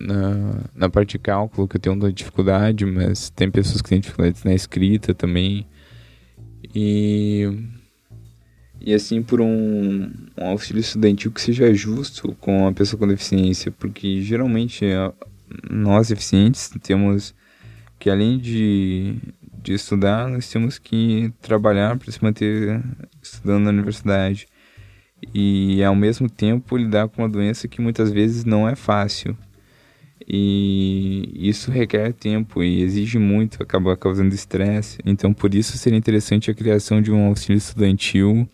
na, 0.02 0.61
na 0.75 0.90
parte 0.90 1.12
de 1.12 1.18
cálculo 1.18 1.68
que 1.68 1.76
eu 1.76 1.80
tenho 1.80 1.97
uma 1.97 2.12
dificuldade, 2.12 2.85
mas 2.85 3.30
tem 3.30 3.50
pessoas 3.50 3.80
que 3.80 3.88
têm 3.88 4.00
dificuldades 4.00 4.42
na 4.44 4.54
escrita 4.54 5.14
também. 5.14 5.66
E 6.75 7.49
e 8.85 8.92
assim 8.92 9.23
por 9.23 9.40
um, 9.40 10.11
um, 10.37 10.47
auxílio 10.47 10.80
estudantil 10.80 11.30
que 11.30 11.40
seja 11.40 11.73
justo 11.73 12.37
com 12.40 12.66
a 12.66 12.73
pessoa 12.73 12.99
com 12.99 13.06
deficiência, 13.06 13.71
porque 13.71 14.21
geralmente 14.23 14.85
nós 15.71 16.09
deficientes 16.09 16.68
temos 16.82 17.32
que 17.99 18.11
além 18.11 18.38
de, 18.38 19.14
de 19.62 19.75
estudar, 19.75 20.28
nós 20.28 20.50
temos 20.50 20.78
que 20.78 21.32
trabalhar 21.40 21.97
para 21.97 22.11
se 22.11 22.23
manter 22.23 22.82
estudando 23.23 23.64
na 23.64 23.71
universidade 23.71 24.49
e 25.32 25.82
ao 25.85 25.94
mesmo 25.94 26.28
tempo 26.28 26.76
lidar 26.76 27.09
com 27.09 27.23
uma 27.23 27.28
doença 27.28 27.68
que 27.68 27.80
muitas 27.80 28.11
vezes 28.11 28.44
não 28.44 28.68
é 28.68 28.75
fácil. 28.75 29.38
E 30.29 31.31
isso 31.35 31.71
requer 31.71 32.12
tempo 32.12 32.62
e 32.62 32.83
exige 32.83 33.19
muito, 33.19 33.62
acaba 33.62 33.97
causando 33.97 34.35
estresse. 34.35 34.99
Então, 35.05 35.33
por 35.33 35.55
isso 35.55 35.76
seria 35.79 35.99
interessante 35.99 36.50
a 36.50 36.55
criação 36.55 37.00
de 37.00 37.11
um 37.11 37.26
auxílio 37.26 37.59
estudantil 37.59 38.49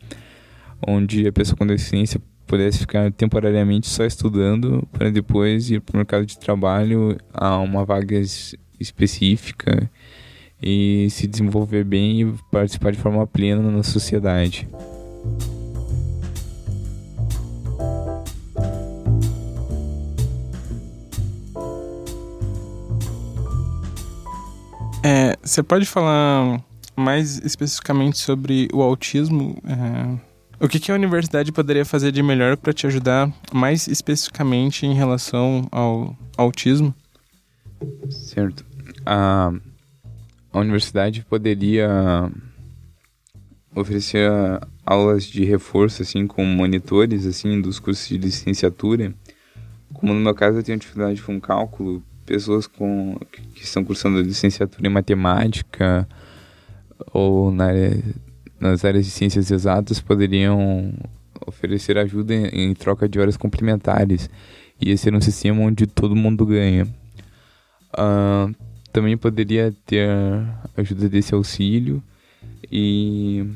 onde 0.86 1.26
a 1.26 1.32
pessoa 1.32 1.56
com 1.56 1.66
deficiência 1.66 2.20
pudesse 2.46 2.78
ficar 2.78 3.12
temporariamente 3.12 3.88
só 3.88 4.04
estudando 4.04 4.86
para 4.92 5.10
depois 5.10 5.70
ir 5.70 5.80
para 5.80 5.94
o 5.94 5.96
mercado 5.98 6.24
de 6.24 6.38
trabalho 6.38 7.16
a 7.32 7.58
uma 7.58 7.84
vaga 7.84 8.20
específica 8.80 9.90
e 10.62 11.08
se 11.10 11.26
desenvolver 11.26 11.84
bem 11.84 12.22
e 12.22 12.34
participar 12.50 12.92
de 12.92 12.98
forma 12.98 13.26
plena 13.26 13.70
na 13.70 13.82
sociedade. 13.82 14.66
Você 25.48 25.62
pode 25.62 25.86
falar 25.86 26.62
mais 26.94 27.38
especificamente 27.38 28.18
sobre 28.18 28.68
o 28.72 28.82
autismo? 28.82 29.56
É, 29.64 30.64
o 30.64 30.68
que, 30.68 30.78
que, 30.78 30.92
a 30.92 30.94
universidade 30.94 31.50
poderia 31.52 31.84
fazer 31.84 32.12
de 32.12 32.22
melhor 32.22 32.56
para 32.56 32.72
te 32.72 32.86
ajudar 32.86 33.32
mais 33.52 33.88
especificamente 33.88 34.84
em 34.84 34.94
relação 34.94 35.66
ao 35.70 36.16
autismo? 36.36 36.94
Certo. 38.10 38.64
A, 39.06 39.52
a 40.52 40.58
universidade 40.58 41.24
poderia 41.24 42.30
oferecer 43.74 44.30
aulas 44.84 45.24
de 45.24 45.44
reforço, 45.44 46.02
assim, 46.02 46.26
com 46.26 46.44
monitores, 46.44 47.24
assim, 47.24 47.60
dos 47.60 47.78
cursos 47.78 48.06
de 48.08 48.18
licenciatura. 48.18 49.14
Como 49.94 50.12
no 50.12 50.20
meu 50.20 50.34
caso 50.34 50.58
eu 50.58 50.62
tenho 50.62 50.78
dificuldade 50.78 51.22
com 51.22 51.40
cálculo, 51.40 52.02
pessoas 52.28 52.66
com, 52.66 53.18
que 53.54 53.64
estão 53.64 53.82
cursando 53.82 54.20
licenciatura 54.20 54.86
em 54.86 54.90
matemática 54.90 56.06
ou 57.12 57.50
na 57.50 57.64
área, 57.64 58.04
nas 58.60 58.84
áreas 58.84 59.06
de 59.06 59.10
ciências 59.10 59.50
exatas 59.50 59.98
poderiam 59.98 60.92
oferecer 61.46 61.96
ajuda 61.96 62.34
em, 62.34 62.70
em 62.70 62.74
troca 62.74 63.08
de 63.08 63.18
horas 63.18 63.36
complementares. 63.36 64.28
E 64.78 64.90
esse 64.90 65.08
era 65.08 65.16
um 65.16 65.20
sistema 65.20 65.62
onde 65.62 65.86
todo 65.86 66.14
mundo 66.14 66.44
ganha. 66.44 66.86
Uh, 67.94 68.54
também 68.92 69.16
poderia 69.16 69.74
ter 69.86 70.08
ajuda 70.76 71.08
desse 71.08 71.34
auxílio 71.34 72.02
e 72.70 73.46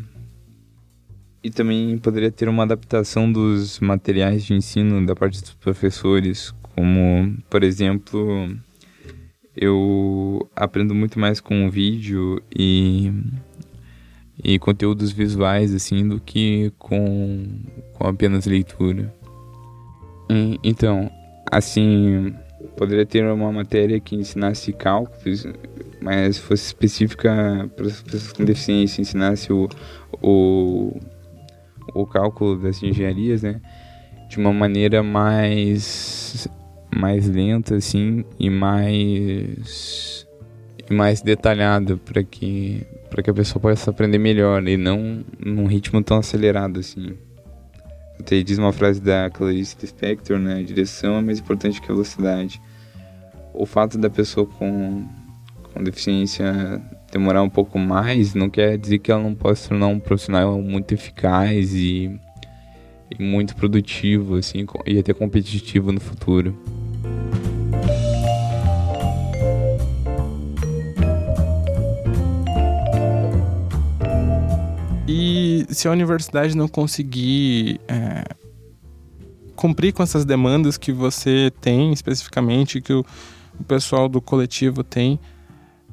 e 1.44 1.50
também 1.50 1.98
poderia 1.98 2.30
ter 2.30 2.48
uma 2.48 2.62
adaptação 2.62 3.30
dos 3.30 3.80
materiais 3.80 4.44
de 4.44 4.54
ensino 4.54 5.04
da 5.04 5.16
parte 5.16 5.40
dos 5.40 5.52
professores, 5.54 6.54
como, 6.74 7.36
por 7.48 7.62
exemplo, 7.62 8.48
eu 9.56 10.48
aprendo 10.56 10.94
muito 10.94 11.18
mais 11.18 11.40
com 11.40 11.70
vídeo 11.70 12.42
e, 12.54 13.12
e 14.42 14.58
conteúdos 14.58 15.12
visuais, 15.12 15.74
assim, 15.74 16.08
do 16.08 16.20
que 16.20 16.72
com, 16.78 17.46
com 17.94 18.06
apenas 18.06 18.46
leitura. 18.46 19.14
E, 20.30 20.58
então, 20.64 21.10
assim, 21.50 22.34
poderia 22.76 23.06
ter 23.06 23.24
uma 23.24 23.52
matéria 23.52 24.00
que 24.00 24.16
ensinasse 24.16 24.72
cálculos, 24.72 25.46
mas 26.00 26.38
fosse 26.38 26.66
específica 26.66 27.70
para 27.76 27.86
as 27.86 28.02
pessoas 28.02 28.32
com 28.32 28.44
deficiência, 28.44 29.02
ensinasse 29.02 29.52
o, 29.52 29.68
o 30.22 30.96
o 31.94 32.06
cálculo 32.06 32.56
das 32.56 32.82
engenharias, 32.82 33.42
né? 33.42 33.60
De 34.28 34.38
uma 34.38 34.52
maneira 34.52 35.02
mais 35.02 36.48
mais 36.94 37.28
lenta 37.28 37.76
assim 37.76 38.24
e 38.38 38.50
mais 38.50 40.26
e 40.88 40.92
mais 40.92 41.22
detalhada 41.22 41.96
para 41.96 42.22
que 42.22 42.86
para 43.08 43.22
que 43.22 43.30
a 43.30 43.34
pessoa 43.34 43.60
possa 43.60 43.90
aprender 43.90 44.18
melhor 44.18 44.66
e 44.66 44.76
não 44.76 45.24
num 45.38 45.66
ritmo 45.66 46.02
tão 46.02 46.18
acelerado 46.18 46.80
assim. 46.80 47.14
Até 48.18 48.42
diz 48.42 48.56
uma 48.56 48.72
frase 48.72 49.00
da 49.00 49.28
Clarice 49.30 49.76
Lispector, 49.80 50.38
né? 50.38 50.62
Direção 50.62 51.16
é 51.16 51.20
mais 51.20 51.38
importante 51.38 51.80
que 51.80 51.90
a 51.90 51.94
velocidade. 51.94 52.60
O 53.52 53.66
fato 53.66 53.98
da 53.98 54.08
pessoa 54.08 54.46
com, 54.46 55.06
com 55.74 55.82
deficiência 55.82 56.80
demorar 57.12 57.42
um 57.42 57.50
pouco 57.50 57.78
mais, 57.78 58.34
não 58.34 58.48
quer 58.48 58.78
dizer 58.78 58.98
que 58.98 59.12
ela 59.12 59.22
não 59.22 59.34
possa 59.34 59.62
se 59.62 59.68
tornar 59.68 59.88
um 59.88 60.00
profissional 60.00 60.60
muito 60.62 60.94
eficaz 60.94 61.74
e, 61.74 62.18
e 63.10 63.22
muito 63.22 63.54
produtivo, 63.54 64.36
assim, 64.36 64.64
e 64.86 64.98
até 64.98 65.12
competitivo 65.12 65.92
no 65.92 66.00
futuro. 66.00 66.56
Se 75.74 75.88
a 75.88 75.90
universidade 75.90 76.56
não 76.56 76.68
conseguir 76.68 77.80
é, 77.88 78.24
cumprir 79.54 79.92
com 79.92 80.02
essas 80.02 80.24
demandas 80.24 80.76
que 80.76 80.92
você 80.92 81.52
tem 81.60 81.92
especificamente, 81.92 82.80
que 82.80 82.92
o, 82.92 83.04
o 83.58 83.64
pessoal 83.64 84.08
do 84.08 84.20
coletivo 84.20 84.82
tem, 84.82 85.18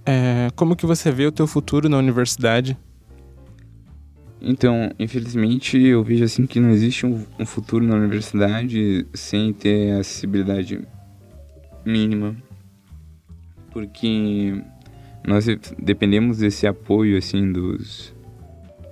é, 0.06 0.50
como 0.56 0.76
que 0.76 0.86
você 0.86 1.12
vê 1.12 1.26
o 1.26 1.32
teu 1.32 1.46
futuro 1.46 1.88
na 1.88 1.98
universidade? 1.98 2.78
Então, 4.42 4.92
infelizmente, 4.98 5.78
eu 5.78 6.04
vejo 6.04 6.24
assim 6.24 6.46
que 6.48 6.60
não 6.60 6.70
existe 6.70 7.06
um, 7.06 7.26
um 7.38 7.46
futuro 7.46 7.86
na 7.86 7.96
universidade 7.96 9.06
sem 9.14 9.52
ter 9.52 9.92
acessibilidade 10.00 10.82
mínima, 11.86 12.36
porque 13.72 14.64
nós 15.28 15.46
dependemos 15.78 16.38
desse 16.38 16.66
apoio 16.66 17.18
assim 17.18 17.52
dos, 17.52 18.14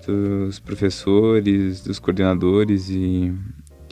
dos 0.08 0.60
professores, 0.60 1.82
dos 1.82 2.00
coordenadores 2.00 2.90
e, 2.90 3.34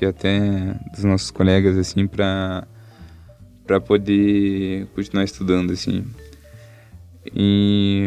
e 0.01 0.06
até 0.06 0.73
dos 0.93 1.04
nossos 1.04 1.30
colegas 1.30 1.78
assim 1.78 2.08
para 2.08 2.65
para 3.67 3.82
poder 3.82 4.88
continuar 4.95 5.23
estudando 5.23 5.73
assim. 5.73 6.06
E 7.36 8.06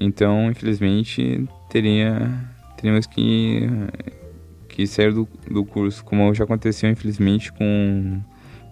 então, 0.00 0.50
infelizmente, 0.50 1.48
teria 1.70 2.30
teríamos 2.76 3.06
que 3.06 3.62
que 4.68 4.86
sair 4.86 5.12
do, 5.14 5.26
do 5.50 5.64
curso, 5.64 6.04
como 6.04 6.34
já 6.34 6.44
aconteceu 6.44 6.90
infelizmente 6.90 7.50
com 7.52 8.20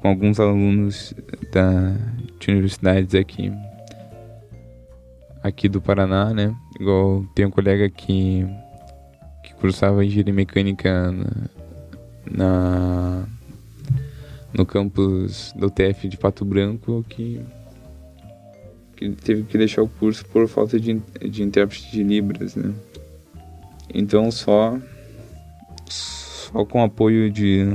com 0.03 0.09
alguns 0.09 0.38
alunos 0.38 1.14
da 1.51 1.97
de 2.38 2.51
universidades 2.51 3.14
aqui 3.14 3.51
aqui 5.42 5.68
do 5.68 5.81
Paraná, 5.81 6.35
né? 6.35 6.55
Igual 6.79 7.25
tem 7.35 7.47
um 7.47 7.51
colega 7.51 7.88
que 7.88 8.47
cursava 9.64 10.05
engenharia 10.05 10.35
mecânica 10.35 11.11
na, 11.11 11.24
na 12.31 13.29
no 14.53 14.66
campus 14.66 15.55
do 15.57 15.70
TF 15.70 16.07
de 16.07 16.18
Pato 16.18 16.44
Branco 16.44 17.03
que 17.09 17.40
que 18.94 19.09
teve 19.12 19.44
que 19.44 19.57
deixar 19.57 19.81
o 19.81 19.88
curso 19.88 20.22
por 20.27 20.46
falta 20.48 20.79
de, 20.79 21.00
de 21.18 21.42
intérprete 21.42 21.90
de 21.90 22.03
Libras, 22.03 22.55
né? 22.55 22.74
Então 23.92 24.31
só, 24.31 24.79
só 25.87 26.62
com 26.66 26.83
o 26.83 26.85
apoio 26.85 27.31
de, 27.31 27.66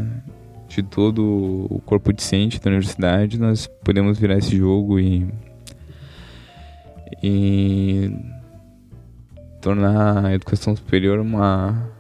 de 0.67 0.83
todo 0.83 1.65
o 1.71 1.81
corpo 1.87 2.13
docente 2.13 2.61
da 2.61 2.69
universidade 2.69 3.39
nós 3.39 3.65
podemos 3.83 4.19
virar 4.19 4.37
esse 4.37 4.55
jogo 4.55 4.99
e, 4.99 5.27
e 7.23 8.11
tornar 9.61 10.25
a 10.25 10.33
educação 10.33 10.75
superior 10.75 11.19
uma, 11.19 11.91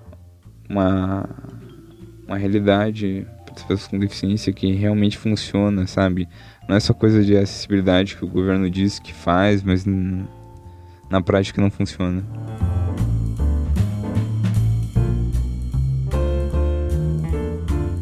uma, 0.69 1.29
uma 2.27 2.37
realidade 2.37 3.27
para 3.45 3.55
as 3.55 3.63
pessoas 3.63 3.87
com 3.87 3.99
deficiência 3.99 4.53
que 4.53 4.71
realmente 4.73 5.17
funciona, 5.17 5.85
sabe? 5.87 6.27
não 6.69 6.75
é 6.75 6.79
só 6.79 6.93
coisa 6.93 7.25
de 7.25 7.35
acessibilidade 7.35 8.15
que 8.15 8.23
o 8.23 8.27
governo 8.27 8.69
diz 8.69 8.99
que 8.99 9.11
faz, 9.11 9.63
mas 9.63 9.87
na 11.09 11.19
prática 11.19 11.59
não 11.59 11.71
funciona. 11.71 12.23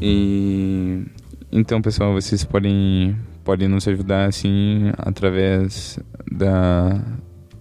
E 0.02 1.06
então, 1.50 1.82
pessoal, 1.82 2.12
vocês 2.12 2.44
podem 2.44 3.16
podem 3.46 3.70
nos 3.70 3.88
ajudar 3.88 4.26
assim 4.26 4.92
através 4.98 5.98
da 6.30 7.02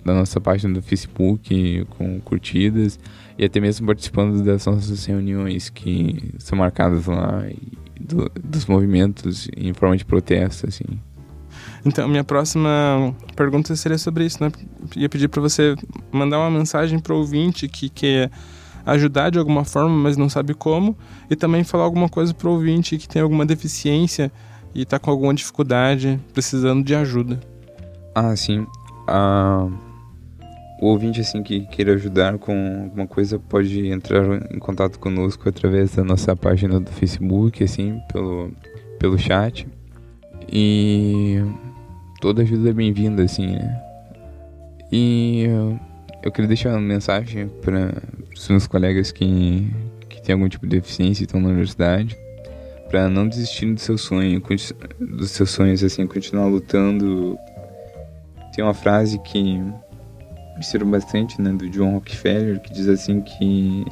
da 0.07 0.15
nossa 0.15 0.41
página 0.41 0.73
do 0.73 0.81
Facebook 0.81 1.85
com 1.91 2.21
curtidas 2.21 2.99
e 3.37 3.45
até 3.45 3.61
mesmo 3.61 3.87
participando 3.87 4.43
das 4.43 4.65
nossas 4.65 5.05
reuniões 5.05 5.69
que 5.69 6.33
são 6.39 6.57
marcadas 6.57 7.07
lá 7.07 7.45
do, 8.01 8.31
dos 8.43 8.67
movimentos 8.67 9.49
em 9.57 9.75
forma 9.75 9.97
de 9.97 10.05
protesto, 10.05 10.67
assim. 10.69 10.85
Então, 11.85 12.09
minha 12.09 12.25
próxima 12.25 13.15
pergunta 13.35 13.75
seria 13.77 13.99
sobre 13.99 14.25
isso, 14.25 14.43
né? 14.43 14.51
Ia 14.97 15.09
pedir 15.09 15.29
para 15.29 15.41
você 15.41 15.75
mandar 16.13 16.39
uma 16.39 16.51
mensagem 16.51 16.99
para 16.99 17.13
o 17.13 17.19
ouvinte 17.19 17.69
que 17.69 17.89
quer 17.89 18.31
ajudar 18.85 19.31
de 19.31 19.39
alguma 19.39 19.65
forma, 19.65 19.91
mas 19.91 20.17
não 20.17 20.29
sabe 20.29 20.55
como, 20.55 20.97
e 21.29 21.35
também 21.35 21.65
falar 21.65 21.85
alguma 21.85 22.09
coisa 22.09 22.33
para 22.33 22.49
o 22.49 22.53
ouvinte 22.53 22.97
que 22.97 23.09
tem 23.09 23.21
alguma 23.21 23.45
deficiência 23.45 24.31
e 24.75 24.83
está 24.83 24.99
com 24.99 25.11
alguma 25.11 25.35
dificuldade, 25.35 26.21
precisando 26.33 26.85
de 26.85 26.95
ajuda. 26.95 27.41
Ah, 28.15 28.35
sim. 28.37 28.67
Ah, 29.09 29.69
o 30.81 30.87
ouvinte 30.87 31.21
assim 31.21 31.43
que 31.43 31.61
queira 31.61 31.95
ajudar 31.95 32.39
com 32.39 32.83
alguma 32.85 33.07
coisa 33.07 33.39
pode 33.39 33.87
entrar 33.89 34.25
em 34.55 34.59
contato 34.59 34.99
conosco 34.99 35.49
através 35.49 35.95
da 35.95 36.05
nossa 36.05 36.37
página 36.37 36.79
do 36.79 36.91
Facebook, 36.91 37.65
assim, 37.65 38.01
pelo, 38.13 38.51
pelo 38.99 39.19
chat. 39.19 39.67
E 40.53 41.41
toda 42.21 42.43
ajuda 42.43 42.71
é 42.71 42.73
bem-vinda, 42.73 43.23
assim, 43.23 43.47
né? 43.47 43.83
E 44.93 45.47
eu, 46.23 46.31
queria 46.31 46.47
deixar 46.47 46.71
uma 46.71 46.81
mensagem 46.81 47.49
para 47.63 47.95
os 48.35 48.49
meus 48.49 48.67
colegas 48.67 49.11
que, 49.11 49.69
têm 50.23 50.35
algum 50.35 50.49
tipo 50.49 50.67
de 50.67 50.77
deficiência 50.77 51.23
e 51.23 51.27
estão 51.27 51.41
na 51.41 51.49
universidade, 51.49 52.17
para 52.89 53.09
não 53.09 53.29
desistir 53.29 53.73
do 53.73 53.81
seu 53.81 53.97
sonho, 53.97 54.43
dos 55.01 55.31
seus 55.31 55.51
sonhos, 55.51 55.83
assim, 55.83 56.07
continuar 56.07 56.47
lutando. 56.47 57.39
Tem 58.55 58.65
uma 58.65 58.75
frase 58.75 59.19
que 59.21 59.61
sirva 60.63 60.91
bastante, 60.91 61.41
né, 61.41 61.53
do 61.53 61.69
John 61.69 61.95
Rockefeller, 61.95 62.61
que 62.61 62.73
diz 62.73 62.89
assim 62.89 63.21
que 63.21 63.85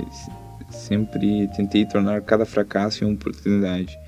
sempre 0.70 1.48
tentei 1.56 1.86
tornar 1.86 2.20
cada 2.22 2.44
fracasso 2.44 3.04
uma 3.04 3.14
oportunidade. 3.14 3.98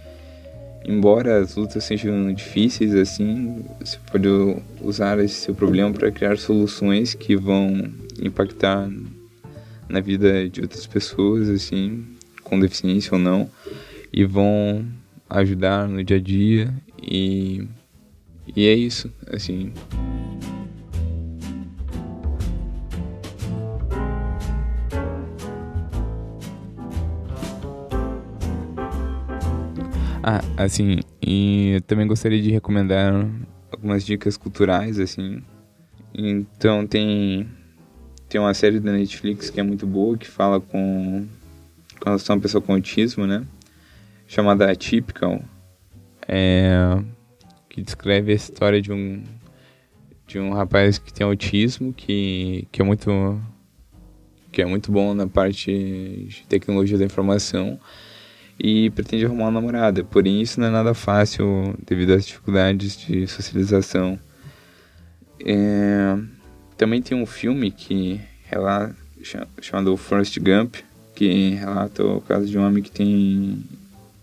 Embora 0.84 1.40
as 1.40 1.56
lutas 1.56 1.82
sejam 1.84 2.32
difíceis, 2.32 2.94
assim, 2.94 3.64
você 3.80 3.98
pode 4.10 4.28
usar 4.80 5.18
esse 5.18 5.34
seu 5.34 5.54
problema 5.54 5.92
para 5.92 6.10
criar 6.12 6.38
soluções 6.38 7.12
que 7.14 7.36
vão 7.36 7.92
impactar 8.20 8.88
na 9.88 10.00
vida 10.00 10.48
de 10.48 10.60
outras 10.60 10.86
pessoas, 10.86 11.48
assim, 11.48 12.04
com 12.42 12.58
deficiência 12.58 13.14
ou 13.14 13.18
não, 13.18 13.50
e 14.12 14.24
vão 14.24 14.86
ajudar 15.28 15.88
no 15.88 16.04
dia 16.04 16.16
a 16.16 16.20
dia 16.20 16.72
e 17.02 17.66
e 18.54 18.66
é 18.66 18.74
isso, 18.74 19.12
assim. 19.26 19.72
Ah, 30.28 30.40
assim, 30.56 30.98
e 31.22 31.80
também 31.86 32.04
gostaria 32.04 32.42
de 32.42 32.50
recomendar 32.50 33.30
algumas 33.70 34.04
dicas 34.04 34.36
culturais, 34.36 34.98
assim. 34.98 35.40
Então 36.12 36.84
tem 36.84 37.48
tem 38.28 38.40
uma 38.40 38.52
série 38.52 38.80
da 38.80 38.90
Netflix 38.90 39.50
que 39.50 39.60
é 39.60 39.62
muito 39.62 39.86
boa, 39.86 40.18
que 40.18 40.26
fala 40.26 40.60
com, 40.60 41.28
com 42.00 42.04
relação 42.04 42.34
a 42.34 42.36
uma 42.36 42.42
pessoa 42.42 42.60
com 42.60 42.72
autismo, 42.72 43.24
né? 43.24 43.46
Chamada 44.26 44.68
Atypical. 44.68 45.40
É, 46.26 47.00
que 47.68 47.80
descreve 47.80 48.32
a 48.32 48.34
história 48.34 48.82
de 48.82 48.92
um 48.92 49.22
de 50.26 50.40
um 50.40 50.52
rapaz 50.52 50.98
que 50.98 51.12
tem 51.12 51.24
autismo, 51.24 51.92
que, 51.92 52.66
que 52.72 52.82
é 52.82 52.84
muito 52.84 53.40
que 54.50 54.60
é 54.60 54.66
muito 54.66 54.90
bom 54.90 55.14
na 55.14 55.28
parte 55.28 55.70
de 55.70 56.44
tecnologia 56.48 56.98
da 56.98 57.04
informação 57.04 57.78
e 58.58 58.90
pretende 58.90 59.24
arrumar 59.24 59.44
uma 59.44 59.60
namorada. 59.60 60.04
Porém, 60.04 60.40
isso 60.40 60.60
não 60.60 60.66
é 60.66 60.70
nada 60.70 60.94
fácil 60.94 61.74
devido 61.86 62.12
às 62.12 62.26
dificuldades 62.26 62.96
de 62.96 63.26
socialização. 63.26 64.18
É... 65.44 66.16
Também 66.76 67.00
tem 67.00 67.16
um 67.16 67.26
filme 67.26 67.70
que 67.70 68.20
relata, 68.44 68.94
chamado 69.60 69.96
Forrest 69.96 70.38
Gump, 70.38 70.76
que 71.14 71.50
relata 71.50 72.04
o 72.04 72.20
caso 72.20 72.46
de 72.46 72.58
um 72.58 72.66
homem 72.66 72.82
que 72.82 72.90
tem, 72.90 73.62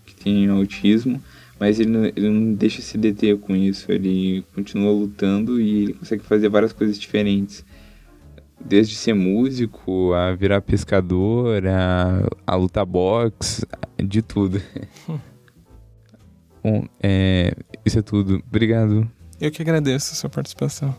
que 0.06 0.14
tem 0.14 0.48
autismo, 0.48 1.20
mas 1.58 1.80
ele 1.80 1.90
não, 1.90 2.04
ele 2.04 2.30
não 2.30 2.54
deixa 2.54 2.80
se 2.80 2.96
deter 2.96 3.36
com 3.38 3.56
isso, 3.56 3.90
ele 3.90 4.44
continua 4.54 4.92
lutando 4.92 5.60
e 5.60 5.84
ele 5.84 5.92
consegue 5.94 6.22
fazer 6.22 6.48
várias 6.48 6.72
coisas 6.72 6.98
diferentes 6.98 7.64
desde 8.64 8.94
ser 8.94 9.14
músico, 9.14 10.12
a 10.14 10.32
virar 10.34 10.60
pescador, 10.62 11.66
a, 11.66 12.26
a 12.46 12.56
lutar 12.56 12.86
boxe, 12.86 13.66
de 13.98 14.22
tudo. 14.22 14.60
Bom, 16.62 16.86
é, 17.02 17.54
isso 17.84 17.98
é 17.98 18.02
tudo. 18.02 18.42
Obrigado. 18.48 19.08
Eu 19.40 19.50
que 19.50 19.60
agradeço 19.60 20.12
a 20.12 20.16
sua 20.16 20.30
participação. 20.30 20.96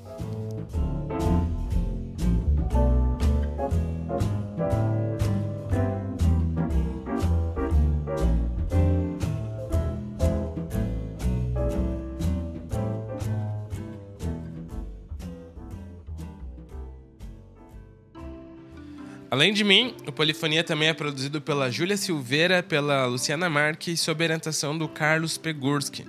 Além 19.36 19.52
de 19.52 19.66
mim, 19.66 19.94
o 20.08 20.14
Polifonia 20.14 20.64
também 20.64 20.88
é 20.88 20.94
produzido 20.94 21.42
pela 21.42 21.70
Júlia 21.70 21.98
Silveira, 21.98 22.64
pela 22.64 23.06
Luciana 23.06 23.50
Marques, 23.50 24.00
sob 24.00 24.24
orientação 24.24 24.78
do 24.78 24.88
Carlos 24.88 25.38
Pegurski. 25.38 26.08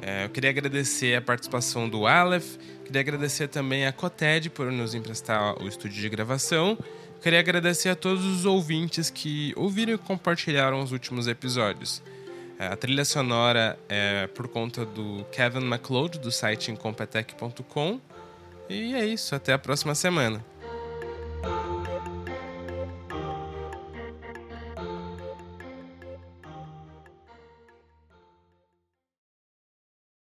É, 0.00 0.24
eu 0.24 0.30
queria 0.30 0.48
agradecer 0.48 1.14
a 1.14 1.20
participação 1.20 1.86
do 1.86 2.06
Aleph, 2.06 2.56
queria 2.86 3.02
agradecer 3.02 3.48
também 3.48 3.84
a 3.84 3.92
Coted 3.92 4.48
por 4.48 4.72
nos 4.72 4.94
emprestar 4.94 5.62
o 5.62 5.68
estúdio 5.68 6.00
de 6.00 6.08
gravação. 6.08 6.78
Queria 7.20 7.38
agradecer 7.38 7.90
a 7.90 7.94
todos 7.94 8.24
os 8.24 8.46
ouvintes 8.46 9.10
que 9.10 9.52
ouviram 9.56 9.92
e 9.92 9.98
compartilharam 9.98 10.82
os 10.82 10.90
últimos 10.90 11.28
episódios. 11.28 12.02
É, 12.58 12.68
a 12.68 12.76
trilha 12.76 13.04
sonora 13.04 13.78
é 13.90 14.26
por 14.28 14.48
conta 14.48 14.86
do 14.86 15.22
Kevin 15.30 15.66
MacLeod, 15.66 16.18
do 16.18 16.32
site 16.32 16.70
incompetech.com. 16.70 18.00
E 18.70 18.94
é 18.94 19.04
isso, 19.04 19.34
até 19.34 19.52
a 19.52 19.58
próxima 19.58 19.94
semana. 19.94 20.42